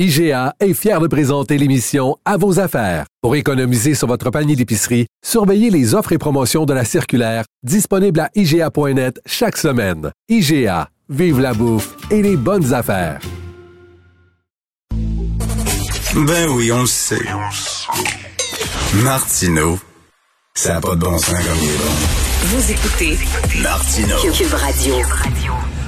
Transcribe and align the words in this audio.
IGA 0.00 0.56
est 0.58 0.74
fier 0.74 0.98
de 0.98 1.06
présenter 1.06 1.56
l'émission 1.56 2.16
À 2.24 2.36
vos 2.36 2.58
affaires. 2.58 3.06
Pour 3.22 3.36
économiser 3.36 3.94
sur 3.94 4.08
votre 4.08 4.28
panier 4.30 4.56
d'épicerie, 4.56 5.06
surveillez 5.24 5.70
les 5.70 5.94
offres 5.94 6.10
et 6.10 6.18
promotions 6.18 6.64
de 6.64 6.74
la 6.74 6.84
circulaire 6.84 7.44
disponible 7.62 8.18
à 8.18 8.28
IGA.net 8.34 9.20
chaque 9.24 9.56
semaine. 9.56 10.10
IGA, 10.28 10.88
vive 11.08 11.38
la 11.38 11.54
bouffe 11.54 11.94
et 12.10 12.22
les 12.22 12.36
bonnes 12.36 12.74
affaires. 12.74 13.20
Ben 14.92 16.48
oui, 16.50 16.72
on 16.72 16.80
le 16.80 16.86
sait. 16.86 17.22
Martineau, 18.94 19.78
ça 20.56 20.74
n'a 20.74 20.80
pas 20.80 20.96
de 20.96 21.00
bon 21.02 21.16
sens 21.18 21.36
comme 21.36 21.58
il 21.62 21.70
est 21.70 21.78
bon. 21.78 22.56
Vous 22.56 22.72
écoutez 22.72 23.16
Martineau. 23.62 24.16
Cube 24.32 24.54
Radio. 24.54 24.96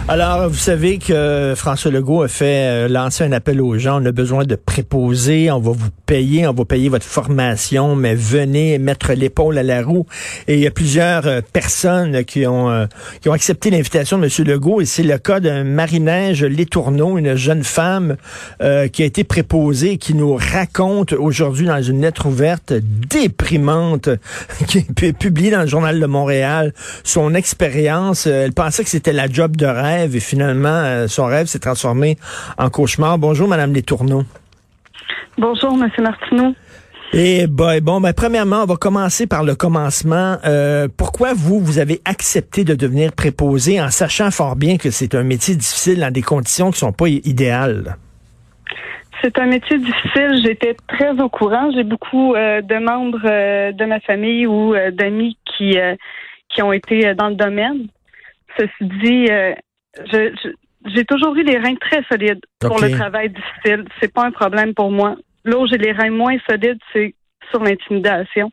Alors, 0.09 0.49
vous 0.49 0.55
savez 0.55 0.99
que 0.99 1.55
François 1.57 1.91
Legault 1.91 2.23
a 2.23 2.29
fait 2.29 2.69
euh, 2.69 2.89
lancer 2.89 3.25
un 3.25 3.33
appel 3.33 3.61
aux 3.61 3.77
gens. 3.77 4.01
On 4.01 4.07
a 4.07 4.13
besoin 4.13 4.45
de 4.45 4.55
préposer. 4.55 5.51
On 5.51 5.59
va 5.59 5.73
vous 5.73 5.91
payer. 6.07 6.47
On 6.47 6.53
va 6.53 6.65
payer 6.65 6.89
votre 6.89 7.05
formation, 7.05 7.97
mais 7.97 8.15
venez 8.15 8.79
mettre 8.79 9.15
l'épaule 9.15 9.59
à 9.59 9.65
la 9.65 9.83
roue. 9.83 10.07
Et 10.47 10.55
il 10.55 10.61
y 10.61 10.67
a 10.69 10.71
plusieurs 10.71 11.27
euh, 11.27 11.41
personnes 11.53 12.25
qui 12.25 12.47
ont, 12.47 12.71
euh, 12.71 12.87
qui 13.21 13.29
ont 13.29 13.33
accepté 13.33 13.69
l'invitation 13.69 14.17
de 14.19 14.27
M. 14.27 14.47
Legault. 14.47 14.81
Et 14.81 14.85
c'est 14.85 15.03
le 15.03 15.19
cas 15.19 15.41
d'un 15.41 15.65
Marie-Neige 15.65 16.45
Létourneau, 16.45 17.19
une 17.19 17.35
jeune 17.35 17.65
femme 17.65 18.17
qui 18.61 19.03
a 19.03 19.07
été 19.07 19.25
préposée, 19.25 19.99
qui 19.99 20.15
nous 20.15 20.37
raconte 20.37 21.13
aujourd'hui 21.13 21.67
dans 21.67 21.83
une 21.83 22.01
lettre 22.01 22.27
ouverte 22.27 22.73
déprimante, 22.73 24.09
qui 24.69 24.79
est 24.79 25.13
publiée 25.13 25.51
dans 25.51 25.63
le 25.63 25.67
Journal 25.67 25.99
de 25.99 26.07
Montréal, 26.07 26.73
son 27.03 27.35
expérience. 27.35 28.27
Elle 28.27 28.53
pensait 28.53 28.85
que 28.85 28.91
c'était 28.91 29.13
la 29.13 29.29
job 29.29 29.57
de 29.57 29.67
rêve 29.67 29.96
et 30.05 30.21
finalement, 30.21 30.69
euh, 30.69 31.09
son 31.09 31.27
rêve 31.27 31.47
s'est 31.47 31.59
transformé 31.59 32.17
en 32.59 32.71
cauchemar. 32.71 33.19
Bonjour, 33.19 33.49
Madame 33.49 33.73
Tourneaux. 33.83 34.25
Bonjour, 35.39 35.77
Monsieur 35.77 36.03
Martineau. 36.03 36.55
Et 37.13 37.47
ben, 37.47 37.81
bon, 37.81 38.01
ben, 38.01 38.13
premièrement, 38.13 38.63
on 38.63 38.67
va 38.67 38.77
commencer 38.77 39.27
par 39.27 39.45
le 39.45 39.55
commencement. 39.55 40.37
Euh, 40.45 40.89
pourquoi 40.97 41.35
vous, 41.35 41.61
vous 41.61 41.79
avez 41.79 42.01
accepté 42.05 42.65
de 42.65 42.75
devenir 42.75 43.13
préposé 43.13 43.81
en 43.81 43.91
sachant 43.91 44.31
fort 44.31 44.57
bien 44.57 44.77
que 44.77 44.91
c'est 44.91 45.15
un 45.15 45.23
métier 45.23 45.55
difficile 45.55 46.01
dans 46.01 46.13
des 46.13 46.23
conditions 46.23 46.71
qui 46.71 46.79
sont 46.79 46.93
pas 46.93 47.09
idéales? 47.09 47.97
C'est 49.23 49.39
un 49.39 49.47
métier 49.47 49.79
difficile. 49.79 50.41
J'étais 50.45 50.77
très 50.89 51.19
au 51.21 51.29
courant. 51.29 51.71
J'ai 51.75 51.85
beaucoup 51.85 52.35
euh, 52.35 52.61
de 52.61 52.77
membres 52.77 53.73
de 53.73 53.85
ma 53.85 54.01
famille 54.01 54.47
ou 54.47 54.75
d'amis 54.93 55.39
qui 55.45 55.77
qui 56.49 56.63
ont 56.63 56.73
été 56.73 57.15
dans 57.15 57.29
le 57.29 57.35
domaine. 57.35 57.87
Ceci 58.59 58.71
dit, 58.81 59.29
j'ai 60.13 61.05
toujours 61.05 61.35
eu 61.37 61.43
les 61.43 61.59
reins 61.59 61.75
très 61.81 62.03
solides 62.11 62.41
pour 62.61 62.81
le 62.81 62.91
travail 62.91 63.31
difficile. 63.31 63.85
C'est 64.01 64.13
pas 64.13 64.25
un 64.25 64.31
problème 64.31 64.75
pour 64.75 64.91
moi. 64.91 65.17
Là 65.45 65.59
où 65.59 65.67
j'ai 65.67 65.79
les 65.79 65.93
reins 65.93 66.11
moins 66.11 66.37
solides, 66.49 66.79
c'est 66.93 67.15
sur 67.51 67.63
l'intimidation. 67.63 68.51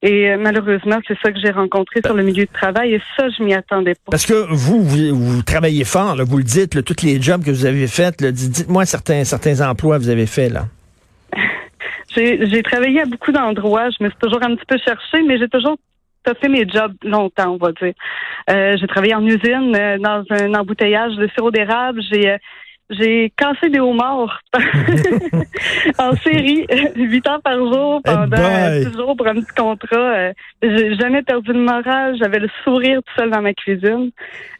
Et 0.00 0.30
euh, 0.30 0.36
malheureusement, 0.38 0.98
c'est 1.08 1.18
ça 1.20 1.32
que 1.32 1.40
j'ai 1.40 1.50
rencontré 1.50 2.00
sur 2.04 2.14
le 2.14 2.22
milieu 2.22 2.44
de 2.44 2.52
travail 2.52 2.94
et 2.94 3.02
ça, 3.16 3.28
je 3.30 3.42
m'y 3.42 3.52
attendais 3.52 3.94
pas. 3.94 4.12
Parce 4.12 4.26
que 4.26 4.46
vous, 4.48 4.80
vous, 4.82 5.42
travaillez 5.42 5.84
fort, 5.84 6.14
là, 6.14 6.22
vous 6.22 6.38
le 6.38 6.44
dites, 6.44 6.76
là, 6.76 6.82
tous 6.82 7.02
les 7.02 7.20
jobs 7.20 7.44
que 7.44 7.50
vous 7.50 7.66
avez 7.66 7.88
faits, 7.88 8.22
dites-moi 8.22 8.86
certains, 8.86 9.24
certains 9.24 9.60
emplois 9.68 9.98
que 9.98 10.04
vous 10.04 10.10
avez 10.10 10.26
faits. 10.26 10.52
là. 10.52 10.66
j'ai 12.16 12.62
travaillé 12.62 13.00
à 13.00 13.06
beaucoup 13.06 13.32
d'endroits, 13.32 13.90
je 13.90 14.04
me 14.04 14.08
suis 14.08 14.18
toujours 14.20 14.42
un 14.42 14.54
petit 14.54 14.66
peu 14.66 14.78
cherchée, 14.78 15.22
mais 15.26 15.36
j'ai 15.36 15.48
toujours 15.48 15.76
fait 16.34 16.48
mes 16.48 16.68
jobs 16.68 16.94
longtemps, 17.02 17.52
on 17.52 17.56
va 17.56 17.72
dire. 17.72 17.94
Euh, 18.50 18.76
j'ai 18.80 18.86
travaillé 18.86 19.14
en 19.14 19.24
usine, 19.24 19.74
euh, 19.76 19.98
dans 19.98 20.24
un 20.30 20.54
embouteillage 20.54 21.14
de 21.16 21.28
sirop 21.28 21.50
d'érable. 21.50 22.00
J'ai 22.10 22.30
euh, 22.30 22.38
j'ai 22.90 23.30
cassé 23.36 23.68
des 23.68 23.80
homards 23.80 24.40
en 25.98 26.16
série, 26.16 26.64
huit 26.96 27.28
ans 27.28 27.38
par 27.44 27.58
jour, 27.58 28.00
pendant 28.02 28.70
dix 28.80 28.96
jours 28.96 29.14
pour 29.14 29.26
un 29.26 29.34
petit 29.34 29.54
contrat. 29.54 30.32
j'ai 30.62 30.94
jamais 30.96 31.20
perdu 31.20 31.52
le 31.52 31.60
moral. 31.60 32.16
J'avais 32.18 32.38
le 32.38 32.48
sourire 32.64 33.00
tout 33.04 33.12
seul 33.18 33.30
dans 33.30 33.42
ma 33.42 33.52
cuisine. 33.52 34.10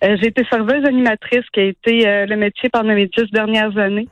j'ai 0.03 0.26
été 0.26 0.44
serveuse 0.44 0.84
animatrice, 0.84 1.47
qui 1.54 1.60
a 1.60 1.64
été 1.64 2.26
le 2.26 2.37
métier 2.37 2.69
pendant 2.69 2.93
mes 2.93 3.06
dix 3.06 3.31
dernières 3.32 3.78
années. 3.78 4.09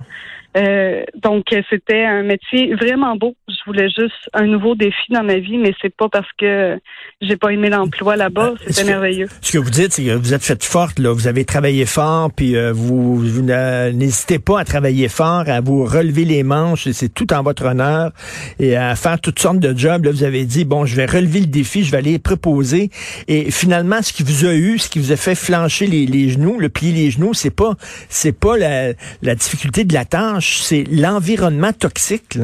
Euh, 0.56 1.04
donc 1.16 1.44
c'était 1.68 2.04
un 2.04 2.22
métier 2.22 2.74
vraiment 2.74 3.16
beau. 3.16 3.34
Je 3.48 3.56
voulais 3.66 3.88
juste 3.88 4.30
un 4.32 4.46
nouveau 4.46 4.74
défi 4.74 5.12
dans 5.12 5.22
ma 5.22 5.38
vie, 5.38 5.58
mais 5.58 5.74
c'est 5.82 5.94
pas 5.94 6.08
parce 6.08 6.28
que 6.38 6.78
j'ai 7.20 7.36
pas 7.36 7.50
aimé 7.50 7.68
l'emploi 7.68 8.16
là-bas. 8.16 8.54
Euh, 8.54 8.64
c'était 8.66 8.84
merveilleux. 8.84 9.26
Ce 9.42 9.52
que 9.52 9.58
vous 9.58 9.70
dites, 9.70 9.92
c'est 9.92 10.04
que 10.04 10.12
vous 10.12 10.32
êtes 10.32 10.44
faite 10.44 10.64
forte. 10.64 10.98
Là. 10.98 11.12
Vous 11.12 11.26
avez 11.26 11.44
travaillé 11.44 11.84
fort, 11.84 12.30
puis 12.32 12.56
euh, 12.56 12.72
vous, 12.72 13.22
n'hésitez 13.42 14.38
pas 14.38 14.60
à 14.60 14.64
travailler 14.64 15.08
fort, 15.08 15.44
à 15.46 15.60
vous 15.60 15.84
relever 15.84 16.24
les 16.24 16.42
manches. 16.42 16.88
C'est 16.90 17.12
tout 17.12 17.32
en 17.34 17.42
votre 17.42 17.66
honneur 17.66 18.12
et 18.58 18.76
à 18.76 18.96
faire 18.96 19.20
toutes 19.20 19.38
sortes 19.38 19.58
de 19.58 19.76
jobs. 19.76 20.04
Là, 20.04 20.10
vous 20.10 20.24
avez 20.24 20.44
dit 20.44 20.64
bon, 20.64 20.86
je 20.86 20.96
vais 20.96 21.06
relever 21.06 21.40
le 21.40 21.46
défi, 21.46 21.84
je 21.84 21.90
vais 21.90 21.98
aller 21.98 22.18
proposer. 22.18 22.90
Et 23.28 23.50
finalement, 23.50 24.00
ce 24.00 24.12
qui 24.12 24.22
vous 24.22 24.46
a 24.46 24.54
eu, 24.54 24.78
ce 24.78 24.88
qui 24.88 25.00
vous 25.00 25.12
a 25.12 25.16
fait 25.16 25.34
flancher 25.34 25.86
les, 25.86 26.30
genoux, 26.30 26.58
le 26.58 26.68
plier 26.70 26.92
les 26.92 27.10
genoux, 27.10 27.34
c'est 27.34 27.54
pas 27.54 27.74
c'est 28.08 28.32
pas 28.32 28.56
la, 28.56 28.92
la 29.22 29.34
difficulté 29.34 29.84
de 29.84 29.92
la 29.92 30.04
tâche 30.04 30.45
c'est 30.46 30.84
l'environnement 30.84 31.72
toxique. 31.72 32.38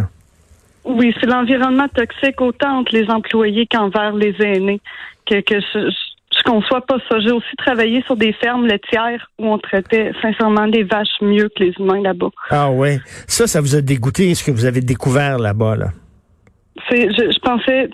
Oui, 0.84 1.14
c'est 1.20 1.26
l'environnement 1.26 1.88
toxique 1.88 2.40
autant 2.40 2.78
entre 2.80 2.92
les 2.94 3.08
employés 3.08 3.66
qu'envers 3.66 4.14
les 4.14 4.34
aînés. 4.40 4.80
Que, 5.26 5.40
que 5.40 5.60
je, 5.60 5.90
je 6.36 6.42
conçois 6.42 6.84
pas 6.84 6.96
ça. 7.08 7.20
J'ai 7.20 7.30
aussi 7.30 7.56
travaillé 7.56 8.02
sur 8.02 8.16
des 8.16 8.32
fermes 8.32 8.66
laitières 8.66 9.30
où 9.38 9.46
on 9.46 9.58
traitait 9.58 10.12
sincèrement 10.20 10.66
des 10.66 10.82
vaches 10.82 11.20
mieux 11.20 11.48
que 11.48 11.62
les 11.62 11.74
humains 11.78 12.00
là-bas. 12.00 12.30
Ah 12.50 12.70
ouais. 12.70 13.00
Ça, 13.26 13.46
ça 13.46 13.60
vous 13.60 13.76
a 13.76 13.80
dégoûté 13.80 14.34
ce 14.34 14.42
que 14.44 14.50
vous 14.50 14.64
avez 14.64 14.80
découvert 14.80 15.38
là-bas, 15.38 15.76
là? 15.76 15.86
C'est, 16.88 17.10
je, 17.10 17.38
pensais, 17.40 17.90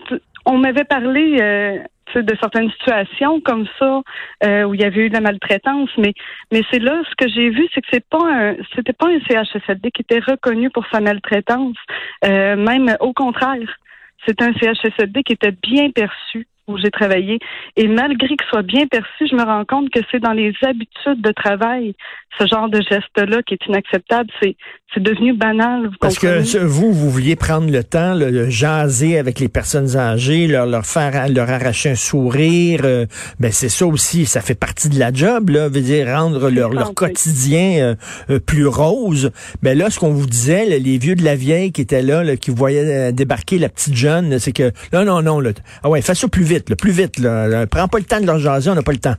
on 0.47 0.57
m'avait 0.57 0.85
parlé 0.85 1.39
euh, 1.41 1.79
de 2.15 2.37
certaines 2.41 2.71
situations 2.73 3.41
comme 3.41 3.67
ça 3.79 4.03
euh, 4.45 4.65
où 4.65 4.75
il 4.75 4.81
y 4.81 4.85
avait 4.85 5.07
eu 5.07 5.09
de 5.09 5.15
la 5.15 5.21
maltraitance, 5.21 5.91
mais 5.99 6.15
mais 6.53 6.63
c'est 6.71 6.79
là 6.79 7.03
ce 7.09 7.15
que 7.17 7.31
j'ai 7.31 7.51
vu, 7.51 7.69
c'est 7.75 7.81
que 7.81 7.89
c'est 7.91 8.09
pas 8.09 8.55
c'était 8.75 8.93
pas 8.93 9.09
un 9.09 9.21
CHSLD 9.21 9.91
qui 9.91 10.03
était 10.03 10.21
reconnu 10.21 10.71
pour 10.71 10.85
sa 10.93 11.01
maltraitance, 11.01 11.77
euh, 12.25 12.57
même 12.57 12.97
au 13.01 13.13
contraire, 13.13 13.79
c'est 14.27 14.41
un 14.43 14.53
CHSLD 14.53 15.23
qui 15.23 15.33
était 15.35 15.53
bien 15.53 15.91
perçu 15.91 16.47
où 16.69 16.77
j'ai 16.77 16.91
travaillé. 16.91 17.39
Et 17.77 17.89
malgré 17.89 18.29
ce 18.29 18.49
soit 18.49 18.63
bien 18.63 18.87
perçu, 18.87 19.27
je 19.27 19.35
me 19.35 19.43
rends 19.43 19.65
compte 19.65 19.91
que 19.91 20.01
c'est 20.11 20.21
dans 20.21 20.33
les 20.33 20.53
habitudes 20.63 21.21
de 21.21 21.33
travail, 21.33 21.95
ce 22.39 22.47
genre 22.47 22.69
de 22.69 22.81
geste-là 22.83 23.43
qui 23.43 23.55
est 23.55 23.67
inacceptable. 23.67 24.31
C'est, 24.41 24.57
c'est 24.95 25.03
devenu 25.03 25.35
banal. 25.35 25.87
Vous 25.87 25.97
Parce 26.01 26.19
que 26.19 26.65
vous, 26.65 26.93
vous 26.93 27.11
vouliez 27.11 27.37
prendre 27.37 27.71
le 27.71 27.85
temps, 27.85 28.17
de 28.17 28.49
jaser 28.49 29.19
avec 29.19 29.39
les 29.39 29.49
personnes 29.49 29.97
âgées, 29.97 30.47
leur, 30.47 30.65
leur 30.65 30.87
faire, 30.87 31.29
leur 31.29 31.51
arracher 31.51 31.91
un 31.91 31.95
sourire. 31.95 32.81
Euh, 32.85 33.07
ben 33.39 33.53
c'est 33.53 33.69
ça 33.69 33.87
aussi, 33.87 34.25
ça 34.25 34.41
fait 34.41 34.55
partie 34.55 34.89
de 34.89 34.99
la 34.99 35.13
job, 35.13 35.51
là, 35.51 35.69
veut 35.69 35.83
dire 35.83 36.07
rendre 36.09 36.49
leur, 36.49 36.71
leur 36.71 36.95
quotidien 36.95 37.81
euh, 37.81 37.95
euh, 38.31 38.41
plus 38.41 38.67
rose. 38.67 39.31
Ben 39.63 39.77
là, 39.77 39.91
ce 39.91 39.99
qu'on 39.99 40.13
vous 40.13 40.27
disait, 40.27 40.79
les 40.79 40.99
vieux 40.99 41.15
de 41.15 41.25
la 41.25 41.37
vieille 41.37 41.71
qui 41.71 41.83
étaient 41.83 42.03
là, 42.03 42.37
qui 42.37 42.51
voyaient 42.51 43.13
débarquer 43.13 43.59
la 43.59 43.69
petite 43.69 43.95
jeune, 43.95 44.39
c'est 44.39 44.53
que 44.53 44.73
là, 44.93 45.05
non, 45.05 45.21
non, 45.21 45.41
là, 45.41 45.51
ah 45.83 45.91
ouais, 45.91 46.01
fais 46.01 46.15
ça 46.15 46.29
plus 46.29 46.45
vite 46.45 46.71
le 46.71 46.77
plus 46.77 46.93
vite. 46.93 47.19
Là. 47.19 47.67
Prends 47.67 47.89
pas 47.89 47.99
le 47.99 48.05
temps 48.05 48.21
de 48.21 48.27
leur 48.27 48.39
jaser, 48.39 48.71
on 48.71 48.75
n'a 48.75 48.83
pas 48.83 48.93
le 48.93 48.99
temps. 48.99 49.17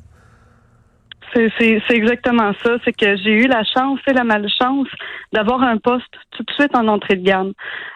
C'est 1.34 1.82
exactement 1.92 2.52
ça. 2.64 2.78
C'est 2.84 2.94
que 2.94 3.16
j'ai 3.18 3.32
eu 3.32 3.48
la 3.48 3.64
chance 3.64 4.00
et 4.08 4.14
la 4.14 4.24
malchance 4.24 4.88
d'avoir 5.34 5.64
un 5.64 5.78
poste 5.78 6.14
tout 6.32 6.44
de 6.44 6.52
suite 6.54 6.76
en 6.76 6.88
entrée 6.88 7.16
de 7.16 7.24
gamme. 7.24 7.54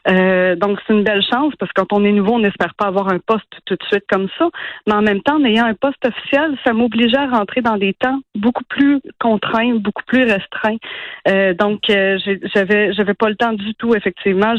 Euh, 0.08 0.56
donc, 0.56 0.80
c'est 0.86 0.94
une 0.94 1.04
belle 1.04 1.24
chance 1.24 1.54
parce 1.60 1.72
que 1.72 1.82
quand 1.82 1.94
on 1.94 2.04
est 2.06 2.12
nouveau, 2.12 2.34
on 2.34 2.40
n'espère 2.40 2.74
pas 2.76 2.86
avoir 2.86 3.10
un 3.10 3.20
poste 3.20 3.50
tout 3.66 3.76
de 3.76 3.84
suite 3.86 4.06
comme 4.10 4.28
ça. 4.38 4.50
Mais 4.88 4.94
en 4.94 5.02
même 5.02 5.22
temps, 5.22 5.36
en 5.36 5.46
ayant 5.46 5.66
un 5.66 5.74
poste 5.74 6.06
officiel, 6.06 6.58
ça 6.66 6.74
m'obligeait 6.74 7.18
à 7.18 7.28
rentrer 7.28 7.62
dans 7.62 7.78
des 7.78 7.94
temps 7.94 8.20
beaucoup 8.36 8.64
plus 8.66 9.02
contraints, 9.20 9.76
beaucoup 9.76 10.04
plus 10.06 10.24
restreints. 10.24 10.78
Euh, 11.28 11.54
donc, 11.54 11.82
euh, 11.90 12.18
j'avais 12.54 12.94
j'avais 12.94 13.14
pas 13.14 13.30
le 13.30 13.36
temps 13.36 13.54
du 13.54 13.74
tout, 13.76 13.96
effectivement. 13.96 14.56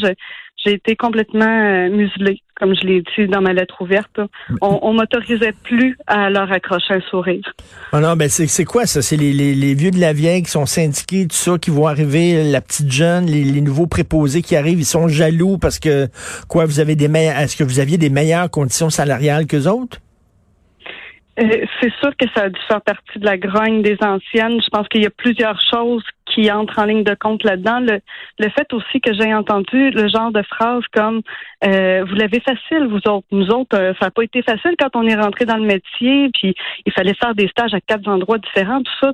J'ai 0.65 0.75
été 0.75 0.97
complètement 0.97 1.45
euh, 1.45 1.91
muselée, 1.91 2.41
comme 2.59 2.75
je 2.75 2.87
l'ai 2.87 3.03
dit 3.03 3.27
dans 3.29 3.41
ma 3.41 3.53
lettre 3.53 3.81
ouverte. 3.81 4.21
On, 4.61 4.79
on 4.83 4.93
m'autorisait 4.95 5.55
plus 5.65 5.97
à 6.07 6.31
leur 6.31 6.51
accrocher 6.53 6.95
un 6.95 7.01
sourire. 7.11 7.55
Ah 7.93 8.01
non, 8.01 8.17
ben 8.17 8.29
c'est 8.29 8.65
quoi 8.65 8.87
ça? 8.87 9.03
C'est 9.03 9.17
les, 9.17 9.33
les, 9.33 9.75
vieux 9.75 9.91
de 9.91 10.01
la 10.01 10.13
vieille 10.13 10.43
qui 10.43 10.51
sont 10.51 10.67
syndiqués, 10.67 11.27
tout 11.27 11.37
ça, 11.37 11.59
qui 11.59 11.71
vont 11.71 11.87
arriver, 11.87 12.45
la 12.51 12.61
petite 12.61 12.91
jeune, 12.91 13.27
les, 13.27 13.61
nouveaux 13.61 13.87
préposés 13.87 14.43
qui 14.43 14.57
arrivent, 14.57 14.81
ils 14.81 14.85
sont 14.85 15.09
jaloux 15.09 15.59
parce 15.59 15.79
que 15.79 16.09
quoi, 16.49 16.67
vous 16.67 16.81
avez 16.81 16.97
des 16.97 17.09
meilleurs 17.09 17.39
est-ce 17.39 17.57
que 17.57 17.65
vous 17.65 17.81
aviez 17.81 17.99
des 17.99 18.11
meilleures 18.11 18.51
conditions 18.51 18.91
salariales 18.91 19.47
que 19.47 19.67
autres? 19.69 19.99
Euh, 21.41 21.67
c'est 21.81 21.93
sûr 21.95 22.17
que 22.17 22.27
ça 22.35 22.45
a 22.45 22.49
dû 22.49 22.61
faire 22.69 22.81
partie 22.81 23.19
de 23.19 23.25
la 23.25 23.37
grogne 23.37 23.83
des 23.83 23.97
anciennes. 24.01 24.61
Je 24.63 24.69
pense 24.71 24.87
qu'il 24.89 25.03
y 25.03 25.07
a 25.07 25.11
plusieurs 25.11 25.61
choses 25.73 26.05
qui 26.27 26.51
entrent 26.51 26.79
en 26.79 26.85
ligne 26.85 27.03
de 27.03 27.15
compte 27.15 27.43
là-dedans. 27.43 27.81
Le, 27.81 28.01
le 28.39 28.49
fait 28.51 28.73
aussi 28.73 29.01
que 29.01 29.13
j'ai 29.13 29.35
entendu 29.35 29.91
le 29.91 30.09
genre 30.09 30.31
de 30.31 30.43
phrases 30.43 30.85
comme 30.93 31.23
euh, 31.65 32.05
vous 32.05 32.15
l'avez 32.15 32.41
facile, 32.41 32.87
vous 32.87 33.11
autres. 33.11 33.27
Nous 33.33 33.49
autres, 33.49 33.77
euh, 33.77 33.93
ça 33.99 34.07
n'a 34.07 34.11
pas 34.11 34.23
été 34.23 34.43
facile 34.43 34.75
quand 34.79 34.95
on 34.95 35.07
est 35.09 35.17
rentré 35.17 35.45
dans 35.45 35.57
le 35.57 35.67
métier, 35.67 36.31
puis 36.33 36.55
il 36.87 36.93
fallait 36.93 37.15
faire 37.15 37.35
des 37.35 37.49
stages 37.49 37.75
à 37.75 37.81
quatre 37.81 38.07
endroits 38.07 38.39
différents, 38.39 38.83
tout 38.83 38.93
ça. 39.01 39.13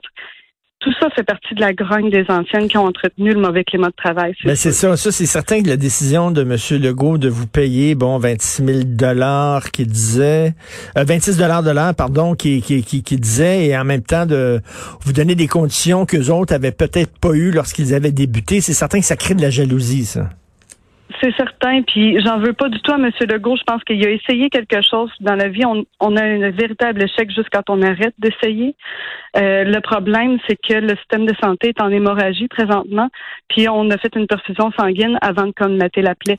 Tout 0.81 0.93
ça 0.99 1.11
fait 1.11 1.23
partie 1.23 1.55
de 1.55 1.61
la 1.61 1.75
grogne 1.75 2.11
des 2.11 2.25
anciennes 2.29 2.67
qui 2.67 2.79
ont 2.79 2.87
entretenu 2.87 3.33
le 3.33 3.41
mauvais 3.41 3.65
climat 3.65 3.89
de 3.89 3.95
travail. 3.95 4.33
Ben 4.45 4.57
c'est 4.57 4.73
ça, 4.73 4.97
ça 4.97 5.13
c'est 5.13 5.27
certain 5.27 5.63
que 5.63 5.69
la 5.69 5.77
décision 5.77 6.31
de 6.31 6.41
M. 6.41 6.57
Legault 6.83 7.19
de 7.19 7.29
vous 7.29 7.47
payer 7.47 7.95
bon 7.95 8.19
26 8.19 8.65
000 8.65 8.79
dollars 8.85 9.71
qui 9.71 9.85
disait 9.85 10.55
euh, 10.97 11.05
26 11.05 11.37
dollars 11.37 11.63
de 11.63 11.71
l'heure 11.71 11.95
pardon 11.95 12.35
qui, 12.35 12.63
qui, 12.63 12.83
qui, 12.83 13.03
qui, 13.03 13.17
disait 13.17 13.67
et 13.67 13.77
en 13.77 13.85
même 13.85 14.03
temps 14.03 14.25
de 14.25 14.61
vous 15.03 15.13
donner 15.13 15.35
des 15.35 15.49
conditions 15.49 16.07
que 16.07 16.31
autres 16.31 16.55
avaient 16.55 16.73
peut-être 16.73 17.19
pas 17.19 17.33
eu 17.33 17.51
lorsqu'ils 17.51 17.95
avaient 17.95 18.13
débuté, 18.13 18.61
c'est 18.61 18.73
certain 18.73 19.01
que 19.01 19.07
ça 19.07 19.17
crée 19.17 19.35
de 19.35 19.43
la 19.43 19.51
jalousie 19.51 20.07
ça. 20.07 20.31
C'est 21.21 21.35
certain, 21.37 21.83
puis 21.83 22.21
j'en 22.25 22.39
veux 22.39 22.53
pas 22.53 22.69
du 22.69 22.81
tout 22.81 22.93
à 22.93 22.97
M. 22.97 23.11
Legault. 23.29 23.57
Je 23.57 23.63
pense 23.65 23.83
qu'il 23.85 24.05
a 24.07 24.11
essayé 24.11 24.49
quelque 24.51 24.81
chose 24.83 25.11
dans 25.21 25.35
la 25.35 25.49
vie. 25.49 25.65
On, 25.65 26.17
a 26.17 26.23
un 26.23 26.51
véritable 26.51 27.03
échec 27.03 27.31
juste 27.31 27.49
quand 27.53 27.69
on 27.69 27.83
arrête 27.83 28.15
d'essayer. 28.19 28.77
Euh, 29.37 29.65
le 29.65 29.81
problème, 29.81 30.39
c'est 30.47 30.57
que 30.57 30.75
le 30.75 30.97
système 30.97 31.27
de 31.27 31.35
santé 31.43 31.69
est 31.71 31.81
en 31.81 31.91
hémorragie 31.91 32.49
présentement, 32.49 33.09
puis 33.49 33.69
on 33.69 33.91
a 33.91 33.99
fait 33.99 34.15
une 34.15 34.27
perfusion 34.27 34.71
sanguine 34.79 35.19
avant 35.23 35.47
de 35.47 35.53
colmater 35.53 36.03
la 36.03 36.15
plaie. 36.15 36.39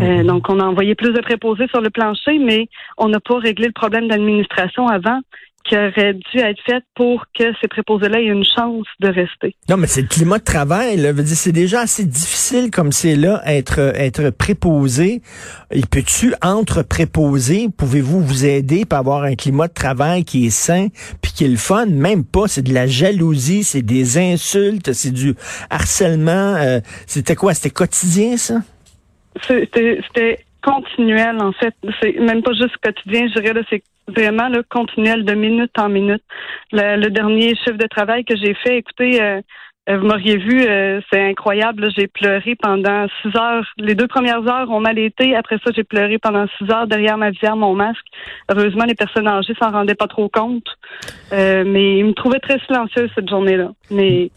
Euh, 0.00 0.18
mhm. 0.18 0.26
donc, 0.26 0.48
on 0.48 0.58
a 0.58 0.64
envoyé 0.64 0.94
plus 0.94 1.12
de 1.12 1.20
préposés 1.20 1.68
sur 1.68 1.80
le 1.80 1.90
plancher, 1.90 2.38
mais 2.38 2.68
on 2.96 3.08
n'a 3.08 3.20
pas 3.20 3.38
réglé 3.38 3.66
le 3.66 3.72
problème 3.72 4.08
d'administration 4.08 4.88
avant 4.88 5.20
qui 5.64 5.76
aurait 5.76 6.14
dû 6.14 6.38
être 6.38 6.60
faite 6.64 6.84
pour 6.94 7.24
que 7.38 7.44
ces 7.60 7.68
préposés-là 7.68 8.20
aient 8.20 8.26
une 8.26 8.44
chance 8.44 8.86
de 9.00 9.08
rester. 9.08 9.56
Non, 9.68 9.76
mais 9.76 9.86
c'est 9.86 10.02
le 10.02 10.08
climat 10.08 10.38
de 10.38 10.44
travail. 10.44 10.96
Là. 10.96 11.12
C'est 11.24 11.52
déjà 11.52 11.80
assez 11.80 12.04
difficile 12.04 12.70
comme 12.70 12.92
c'est 12.92 13.16
là 13.16 13.40
être 13.46 13.78
être 13.78 14.30
préposé. 14.30 15.22
Il 15.74 15.86
peut-tu 15.86 16.34
entre 16.42 16.82
préposés, 16.82 17.68
pouvez-vous 17.76 18.20
vous 18.20 18.44
aider 18.44 18.84
pour 18.84 18.98
avoir 18.98 19.24
un 19.24 19.34
climat 19.34 19.68
de 19.68 19.72
travail 19.72 20.24
qui 20.24 20.46
est 20.46 20.50
sain 20.50 20.88
puis 21.20 21.32
qui 21.32 21.44
est 21.44 21.48
le 21.48 21.56
fun? 21.56 21.86
Même 21.86 22.24
pas. 22.24 22.48
C'est 22.48 22.62
de 22.62 22.74
la 22.74 22.86
jalousie, 22.86 23.64
c'est 23.64 23.82
des 23.82 24.18
insultes, 24.18 24.92
c'est 24.92 25.12
du 25.12 25.34
harcèlement. 25.70 26.56
Euh, 26.56 26.80
c'était 27.06 27.36
quoi? 27.36 27.54
C'était 27.54 27.70
quotidien, 27.70 28.36
ça? 28.36 28.62
C'était 29.46 30.44
continuel, 30.62 31.40
en 31.40 31.52
fait. 31.52 31.74
C'est 32.00 32.18
même 32.18 32.42
pas 32.42 32.52
juste 32.52 32.76
quotidien, 32.82 33.26
je 33.34 33.40
dirais, 33.40 33.62
c'est 33.70 33.82
vraiment 34.08 34.48
le 34.48 34.62
continuel 34.62 35.24
de 35.24 35.34
minute 35.34 35.72
en 35.78 35.88
minute. 35.88 36.22
Le, 36.72 37.08
dernier 37.08 37.54
chiffre 37.56 37.78
de 37.78 37.86
travail 37.86 38.24
que 38.24 38.36
j'ai 38.36 38.54
fait, 38.54 38.78
écoutez, 38.78 39.22
euh, 39.22 39.40
euh, 39.88 39.98
vous 39.98 40.06
m'auriez 40.06 40.36
vu, 40.36 40.62
euh, 40.62 41.00
c'est 41.12 41.20
incroyable. 41.20 41.90
J'ai 41.96 42.06
pleuré 42.06 42.54
pendant 42.54 43.06
six 43.20 43.36
heures. 43.36 43.66
Les 43.78 43.94
deux 43.94 44.06
premières 44.06 44.46
heures 44.46 44.70
ont 44.70 44.80
mal 44.80 44.98
été. 44.98 45.34
Après 45.34 45.58
ça, 45.64 45.72
j'ai 45.74 45.84
pleuré 45.84 46.18
pendant 46.18 46.46
six 46.58 46.70
heures 46.70 46.86
derrière 46.86 47.18
ma 47.18 47.30
visière, 47.30 47.56
mon 47.56 47.74
masque. 47.74 48.06
Heureusement, 48.48 48.84
les 48.84 48.94
personnes 48.94 49.26
âgées 49.26 49.54
s'en 49.60 49.70
rendaient 49.70 49.96
pas 49.96 50.06
trop 50.06 50.28
compte. 50.28 50.68
mais 51.32 51.98
ils 51.98 52.04
me 52.04 52.12
trouvaient 52.12 52.40
très 52.40 52.60
silencieuse 52.60 53.10
cette 53.14 53.28
journée-là. 53.28 53.70
Mais 53.90 54.30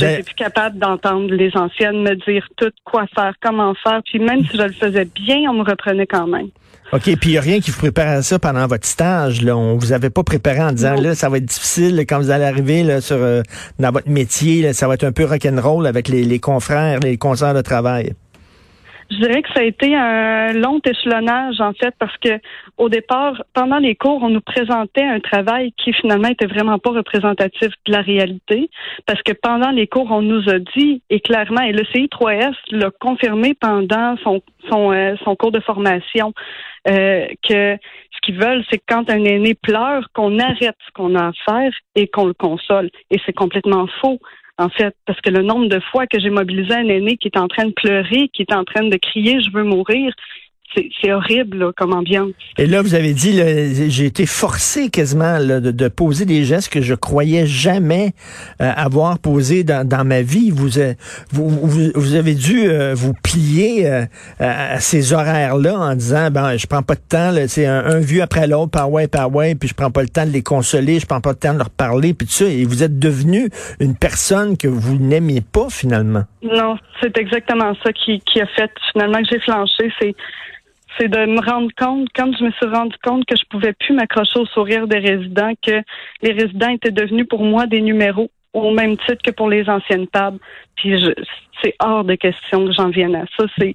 je 0.00 0.06
ben 0.06 0.24
plus 0.24 0.34
capable 0.34 0.78
d'entendre 0.78 1.32
les 1.32 1.50
anciennes 1.56 2.02
me 2.02 2.14
dire 2.30 2.46
tout 2.56 2.70
quoi 2.84 3.06
faire, 3.14 3.34
comment 3.42 3.74
faire. 3.74 4.00
Puis 4.04 4.18
même 4.18 4.44
si 4.44 4.56
je 4.56 4.62
le 4.62 4.72
faisais 4.72 5.04
bien, 5.04 5.50
on 5.50 5.54
me 5.54 5.62
reprenait 5.62 6.06
quand 6.06 6.26
même. 6.26 6.48
OK, 6.92 7.02
puis 7.02 7.18
il 7.22 7.30
n'y 7.30 7.38
a 7.38 7.40
rien 7.40 7.60
qui 7.60 7.70
vous 7.70 7.78
prépare 7.78 8.08
à 8.08 8.22
ça 8.22 8.40
pendant 8.40 8.66
votre 8.66 8.86
stage. 8.86 9.42
Là. 9.42 9.56
On 9.56 9.76
vous 9.76 9.92
avait 9.92 10.10
pas 10.10 10.24
préparé 10.24 10.60
en 10.60 10.72
disant 10.72 10.94
là, 10.94 11.14
ça 11.14 11.28
va 11.28 11.36
être 11.36 11.44
difficile 11.44 12.04
quand 12.08 12.18
vous 12.18 12.30
allez 12.30 12.44
arriver 12.44 12.82
là, 12.82 13.00
sur 13.00 13.16
euh, 13.16 13.42
dans 13.78 13.92
votre 13.92 14.08
métier, 14.08 14.72
ça 14.72 14.88
va 14.88 14.94
être 14.94 15.04
un 15.04 15.12
peu 15.12 15.24
rock'n'roll 15.24 15.86
avec 15.86 16.08
les, 16.08 16.24
les 16.24 16.40
confrères, 16.40 16.98
les 16.98 17.16
concerts 17.16 17.54
de 17.54 17.60
travail. 17.60 18.14
Je 19.10 19.16
dirais 19.16 19.42
que 19.42 19.52
ça 19.52 19.60
a 19.60 19.64
été 19.64 19.96
un 19.96 20.52
long 20.52 20.80
échelonnage, 20.84 21.60
en 21.60 21.72
fait, 21.72 21.92
parce 21.98 22.16
que 22.18 22.38
au 22.78 22.88
départ, 22.88 23.42
pendant 23.54 23.78
les 23.78 23.96
cours, 23.96 24.22
on 24.22 24.30
nous 24.30 24.40
présentait 24.40 25.02
un 25.02 25.18
travail 25.18 25.72
qui 25.72 25.92
finalement 25.92 26.28
était 26.28 26.46
vraiment 26.46 26.78
pas 26.78 26.90
représentatif 26.90 27.70
de 27.86 27.92
la 27.92 28.02
réalité, 28.02 28.70
parce 29.06 29.20
que 29.22 29.32
pendant 29.32 29.70
les 29.70 29.88
cours, 29.88 30.10
on 30.12 30.22
nous 30.22 30.48
a 30.48 30.60
dit, 30.76 31.02
et 31.10 31.18
clairement, 31.20 31.62
et 31.62 31.72
le 31.72 31.82
CI3S 31.82 32.54
l'a 32.70 32.90
confirmé 33.00 33.54
pendant 33.54 34.16
son, 34.22 34.42
son, 34.70 34.92
euh, 34.92 35.16
son 35.24 35.34
cours 35.34 35.50
de 35.50 35.60
formation, 35.60 36.32
euh, 36.88 37.26
que 37.48 37.76
ce 37.76 38.20
qu'ils 38.22 38.38
veulent, 38.38 38.64
c'est 38.70 38.78
que 38.78 38.84
quand 38.88 39.10
un 39.10 39.24
aîné 39.24 39.54
pleure, 39.54 40.06
qu'on 40.14 40.38
arrête 40.38 40.76
ce 40.86 40.92
qu'on 40.94 41.16
a 41.16 41.28
à 41.28 41.32
faire 41.48 41.72
et 41.96 42.06
qu'on 42.06 42.26
le 42.26 42.34
console. 42.34 42.90
Et 43.10 43.18
c'est 43.26 43.32
complètement 43.32 43.86
faux 44.00 44.20
en 44.60 44.68
fait, 44.68 44.94
parce 45.06 45.20
que 45.22 45.30
le 45.30 45.42
nombre 45.42 45.68
de 45.68 45.80
fois 45.80 46.06
que 46.06 46.20
j'ai 46.20 46.28
mobilisé 46.28 46.74
un 46.74 46.86
aîné 46.88 47.16
qui 47.16 47.28
est 47.28 47.38
en 47.38 47.48
train 47.48 47.64
de 47.64 47.72
pleurer, 47.72 48.28
qui 48.32 48.42
est 48.42 48.54
en 48.54 48.64
train 48.64 48.84
de 48.84 48.96
crier 48.96 49.40
je 49.40 49.50
veux 49.50 49.64
mourir, 49.64 50.12
c'est 50.74 51.12
horrible 51.12 51.72
comme 51.76 51.92
ambiance. 51.92 52.32
Et 52.58 52.66
là, 52.66 52.82
vous 52.82 52.94
avez 52.94 53.12
dit, 53.12 53.40
j'ai 53.90 54.04
été 54.04 54.26
forcé 54.26 54.88
quasiment 54.88 55.38
de, 55.40 55.88
poser 55.88 56.24
des 56.24 56.44
gestes 56.44 56.72
que 56.72 56.80
je 56.80 56.94
croyais 56.94 57.46
jamais 57.46 58.12
euh, 58.60 58.70
avoir 58.76 59.18
posés 59.18 59.64
dans, 59.64 59.86
dans, 59.86 60.04
ma 60.04 60.22
vie. 60.22 60.50
Vous, 60.50 60.78
euh, 60.78 60.94
vous, 61.32 61.48
vous, 61.94 62.14
avez 62.14 62.34
dû 62.34 62.70
euh, 62.70 62.94
vous 62.94 63.12
plier 63.12 63.88
à 64.38 64.80
ces 64.80 65.12
horaires-là 65.12 65.78
en 65.78 65.94
disant, 65.94 66.30
ben, 66.30 66.56
je 66.56 66.66
prends 66.66 66.82
pas 66.82 66.94
de 66.94 67.00
temps, 67.00 67.32
c'est 67.48 67.66
un, 67.66 67.84
un, 67.84 67.98
vieux 67.98 68.22
après 68.22 68.46
l'autre, 68.46 68.70
par 68.70 68.90
ouais, 68.90 69.08
par 69.08 69.34
ouais, 69.34 69.54
puis 69.54 69.68
je 69.68 69.74
prends 69.74 69.90
pas 69.90 70.02
le 70.02 70.08
temps 70.08 70.26
de 70.26 70.30
les 70.30 70.42
consoler, 70.42 71.00
je 71.00 71.06
prends 71.06 71.20
pas 71.20 71.30
le 71.30 71.36
temps 71.36 71.52
de 71.52 71.58
leur 71.58 71.70
parler, 71.70 72.14
puis 72.14 72.26
tout 72.26 72.32
ça. 72.32 72.46
Et 72.46 72.64
vous 72.64 72.82
êtes 72.82 72.98
devenu 72.98 73.48
une 73.80 73.96
personne 73.96 74.56
que 74.56 74.68
vous 74.68 74.96
n'aimiez 74.96 75.40
pas 75.40 75.68
finalement. 75.70 76.24
Non, 76.42 76.76
c'est 77.00 77.16
exactement 77.18 77.74
ça 77.84 77.92
qui, 77.92 78.20
qui 78.20 78.40
a 78.40 78.46
fait 78.46 78.70
finalement 78.92 79.18
que 79.18 79.28
j'ai 79.30 79.40
flanché. 79.40 79.92
C'est 80.00 80.14
c'est 80.98 81.08
de 81.08 81.26
me 81.26 81.40
rendre 81.40 81.70
compte, 81.76 82.08
quand 82.14 82.32
je 82.36 82.44
me 82.44 82.50
suis 82.52 82.66
rendu 82.66 82.96
compte 83.02 83.24
que 83.24 83.36
je 83.36 83.44
pouvais 83.48 83.72
plus 83.72 83.94
m'accrocher 83.94 84.38
au 84.38 84.46
sourire 84.46 84.86
des 84.86 84.98
résidents, 84.98 85.52
que 85.64 85.82
les 86.22 86.32
résidents 86.32 86.70
étaient 86.70 86.90
devenus 86.90 87.26
pour 87.28 87.44
moi 87.44 87.66
des 87.66 87.80
numéros 87.80 88.30
au 88.52 88.72
même 88.72 88.96
titre 88.98 89.22
que 89.24 89.30
pour 89.30 89.48
les 89.48 89.68
anciennes 89.68 90.08
tables. 90.08 90.38
Puis 90.76 91.02
c'est 91.62 91.74
hors 91.80 92.04
de 92.04 92.14
question 92.14 92.66
que 92.66 92.72
j'en 92.72 92.88
vienne 92.88 93.14
à 93.14 93.24
ça. 93.36 93.44
C'est 93.58 93.74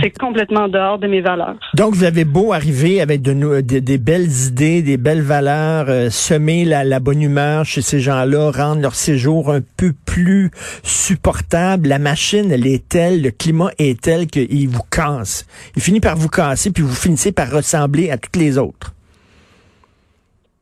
c'est 0.00 0.16
complètement 0.16 0.68
dehors 0.68 0.98
de 0.98 1.08
mes 1.08 1.20
valeurs. 1.20 1.56
Donc, 1.74 1.94
vous 1.94 2.04
avez 2.04 2.24
beau 2.24 2.52
arriver 2.52 3.00
avec 3.00 3.22
de, 3.22 3.60
des 3.60 3.98
belles 3.98 4.30
idées, 4.48 4.82
des 4.82 4.96
belles 4.96 5.22
valeurs, 5.22 5.86
euh, 5.88 6.10
semer 6.10 6.64
la, 6.64 7.00
bonne 7.00 7.22
humeur 7.22 7.64
chez 7.64 7.82
ces 7.82 7.98
gens-là, 7.98 8.52
rendre 8.52 8.82
leur 8.82 8.94
séjour 8.94 9.50
un 9.50 9.60
peu 9.76 9.92
plus 10.06 10.50
supportable. 10.84 11.88
La 11.88 11.98
machine, 11.98 12.52
elle 12.52 12.66
est 12.66 12.88
telle, 12.88 13.22
le 13.22 13.30
climat 13.30 13.70
est 13.78 14.00
tel 14.00 14.26
qu'il 14.28 14.68
vous 14.68 14.84
casse. 14.90 15.46
Il 15.74 15.82
finit 15.82 16.00
par 16.00 16.16
vous 16.16 16.28
casser, 16.28 16.70
puis 16.70 16.84
vous 16.84 16.94
finissez 16.94 17.32
par 17.32 17.50
ressembler 17.50 18.10
à 18.10 18.18
toutes 18.18 18.36
les 18.36 18.58
autres. 18.58 18.94